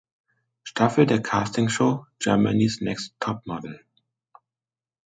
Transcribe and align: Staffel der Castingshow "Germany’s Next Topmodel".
Staffel 0.63 1.05
der 1.05 1.21
Castingshow 1.21 2.07
"Germany’s 2.17 2.81
Next 2.81 3.13
Topmodel". 3.19 3.85